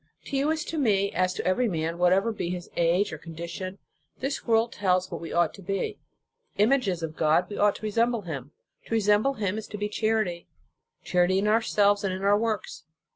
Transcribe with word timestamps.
To 0.25 0.35
you 0.35 0.51
as 0.51 0.65
to 0.65 0.79
me, 0.79 1.11
as 1.11 1.31
to 1.35 1.45
every 1.45 1.67
man, 1.69 1.99
whatever 1.99 2.31
be 2.31 2.49
his 2.49 2.71
age 2.75 3.13
or 3.13 3.19
condition, 3.19 3.77
this 4.17 4.47
world 4.47 4.71
tells 4.73 5.11
what 5.11 5.21
we 5.21 5.31
ought 5.31 5.53
to 5.53 5.61
be. 5.61 5.99
Images 6.57 7.03
of 7.03 7.15
God, 7.15 7.47
we 7.51 7.57
should 7.57 7.83
resemble 7.83 8.21
Him. 8.23 8.51
To 8.85 8.93
re 8.95 8.99
semble 8.99 9.35
Him 9.35 9.59
is 9.59 9.67
to 9.67 9.77
be 9.77 9.89
charity, 9.89 10.47
charity 11.03 11.37
in 11.37 11.45
our 11.47 11.61
selves 11.61 12.03
and 12.03 12.11
in 12.15 12.23
our 12.23 12.35
works. 12.35 12.83